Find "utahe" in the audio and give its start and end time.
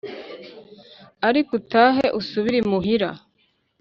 1.59-2.05